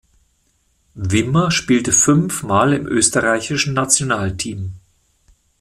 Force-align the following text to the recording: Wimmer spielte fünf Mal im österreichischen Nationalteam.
Wimmer 0.95 1.51
spielte 1.51 1.91
fünf 1.91 2.41
Mal 2.41 2.73
im 2.73 2.87
österreichischen 2.87 3.75
Nationalteam. 3.75 4.73